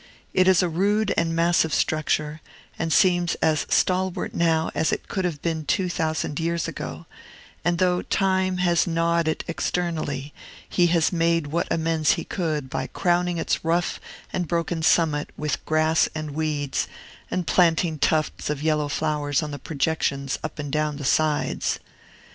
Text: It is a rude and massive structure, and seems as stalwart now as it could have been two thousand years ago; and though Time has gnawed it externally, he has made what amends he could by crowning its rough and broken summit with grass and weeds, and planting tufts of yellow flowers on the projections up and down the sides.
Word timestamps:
It 0.33 0.47
is 0.47 0.63
a 0.63 0.67
rude 0.67 1.13
and 1.15 1.35
massive 1.35 1.75
structure, 1.75 2.41
and 2.79 2.91
seems 2.91 3.35
as 3.35 3.67
stalwart 3.69 4.33
now 4.33 4.71
as 4.73 4.91
it 4.91 5.07
could 5.07 5.25
have 5.25 5.43
been 5.43 5.63
two 5.63 5.89
thousand 5.89 6.39
years 6.39 6.67
ago; 6.67 7.05
and 7.63 7.77
though 7.77 8.01
Time 8.01 8.57
has 8.57 8.87
gnawed 8.87 9.27
it 9.27 9.43
externally, 9.47 10.33
he 10.67 10.87
has 10.87 11.13
made 11.13 11.45
what 11.45 11.71
amends 11.71 12.13
he 12.13 12.23
could 12.23 12.67
by 12.67 12.87
crowning 12.87 13.37
its 13.37 13.63
rough 13.63 13.99
and 14.33 14.47
broken 14.47 14.81
summit 14.81 15.29
with 15.37 15.63
grass 15.67 16.09
and 16.15 16.31
weeds, 16.31 16.87
and 17.29 17.45
planting 17.45 17.99
tufts 17.99 18.49
of 18.49 18.63
yellow 18.63 18.87
flowers 18.87 19.43
on 19.43 19.51
the 19.51 19.59
projections 19.59 20.39
up 20.43 20.57
and 20.57 20.71
down 20.71 20.97
the 20.97 21.05
sides. 21.05 21.77